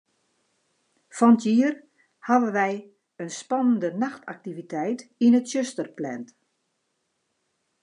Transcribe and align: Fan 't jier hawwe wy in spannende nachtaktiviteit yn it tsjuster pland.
Fan 1.17 1.35
't 1.37 1.43
jier 1.43 1.75
hawwe 2.27 2.49
wy 2.57 2.71
in 3.21 3.29
spannende 3.39 3.89
nachtaktiviteit 4.01 4.99
yn 5.25 5.37
it 5.39 5.45
tsjuster 5.47 5.87
pland. 5.97 6.27